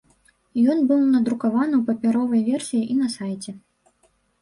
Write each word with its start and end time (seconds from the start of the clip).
Ён 0.73 0.79
быў 0.91 1.03
надрукаваны 1.17 1.73
ў 1.81 1.83
папяровай 1.91 2.41
версіі 2.51 2.83
і 2.91 3.01
на 3.07 3.15
сайце. 3.21 3.51